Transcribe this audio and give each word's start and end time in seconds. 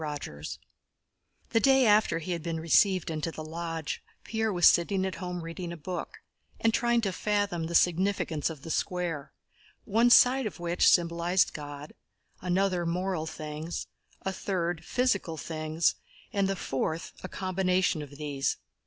CHAPTER 0.03 0.41
V 0.41 0.47
The 1.49 1.59
day 1.59 1.85
after 1.85 2.17
he 2.17 2.31
had 2.31 2.41
been 2.41 2.59
received 2.59 3.11
into 3.11 3.31
the 3.31 3.43
Lodge, 3.43 4.01
Pierre 4.23 4.51
was 4.51 4.67
sitting 4.67 5.05
at 5.05 5.13
home 5.21 5.43
reading 5.43 5.71
a 5.71 5.77
book 5.77 6.23
and 6.59 6.73
trying 6.73 7.01
to 7.01 7.11
fathom 7.13 7.65
the 7.67 7.75
significance 7.75 8.49
of 8.49 8.63
the 8.63 8.71
Square, 8.71 9.31
one 9.85 10.09
side 10.09 10.47
of 10.47 10.59
which 10.59 10.87
symbolized 10.89 11.53
God, 11.53 11.93
another 12.41 12.83
moral 12.83 13.27
things, 13.27 13.85
a 14.23 14.33
third 14.33 14.83
physical 14.83 15.37
things, 15.37 15.93
and 16.33 16.47
the 16.49 16.55
fourth 16.55 17.13
a 17.23 17.29
combination 17.29 18.01
of 18.01 18.17
these. 18.17 18.57